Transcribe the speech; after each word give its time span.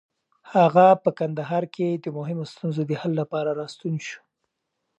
هغه 0.53 0.87
په 1.03 1.09
کندهار 1.19 1.63
کې 1.75 1.87
د 2.03 2.05
مهمو 2.17 2.45
ستونزو 2.53 2.81
د 2.85 2.91
حل 3.01 3.13
لپاره 3.21 3.49
راستون 3.61 3.95
شو. 4.07 4.19